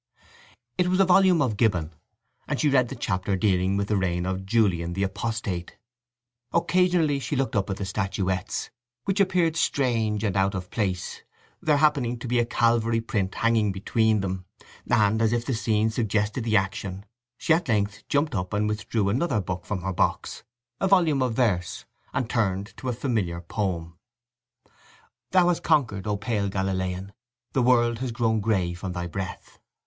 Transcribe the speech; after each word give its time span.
It 0.79 0.87
was 0.87 0.99
a 0.99 1.05
volume 1.05 1.43
of 1.43 1.57
Gibbon, 1.57 1.93
and 2.47 2.59
she 2.59 2.69
read 2.69 2.87
the 2.87 2.95
chapter 2.95 3.35
dealing 3.35 3.77
with 3.77 3.87
the 3.89 3.97
reign 3.97 4.25
of 4.25 4.47
Julian 4.47 4.93
the 4.93 5.03
Apostate. 5.03 5.77
Occasionally 6.51 7.19
she 7.19 7.35
looked 7.35 7.55
up 7.55 7.69
at 7.69 7.77
the 7.77 7.85
statuettes, 7.85 8.71
which 9.05 9.19
appeared 9.19 9.55
strange 9.55 10.23
and 10.23 10.35
out 10.35 10.55
of 10.55 10.71
place, 10.71 11.21
there 11.61 11.77
happening 11.77 12.17
to 12.17 12.27
be 12.27 12.39
a 12.39 12.47
Calvary 12.47 12.99
print 12.99 13.35
hanging 13.35 13.71
between 13.71 14.21
them, 14.21 14.45
and, 14.89 15.21
as 15.21 15.31
if 15.33 15.45
the 15.45 15.53
scene 15.53 15.91
suggested 15.91 16.43
the 16.45 16.57
action, 16.57 17.05
she 17.37 17.53
at 17.53 17.67
length 17.69 18.03
jumped 18.07 18.33
up 18.33 18.53
and 18.53 18.67
withdrew 18.67 19.07
another 19.07 19.39
book 19.39 19.67
from 19.67 19.83
her 19.83 19.93
box—a 19.93 20.87
volume 20.87 21.21
of 21.21 21.35
verse—and 21.35 22.27
turned 22.27 22.73
to 22.75 22.87
the 22.87 22.93
familiar 22.93 23.39
poem— 23.39 23.99
Thou 25.29 25.47
hast 25.49 25.61
conquered, 25.61 26.07
O 26.07 26.17
pale 26.17 26.49
Galilean: 26.49 27.13
The 27.53 27.61
world 27.61 27.99
has 27.99 28.11
grown 28.11 28.39
grey 28.39 28.73
from 28.73 28.93
thy 28.93 29.05
breath! 29.05 29.59